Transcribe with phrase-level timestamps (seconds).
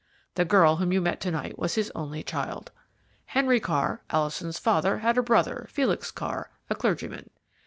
[0.33, 2.71] The girl whom you met to night was his only child.
[3.27, 7.29] Henry Carr, Alison's father, had a brother, Felix Carr, a clergyman.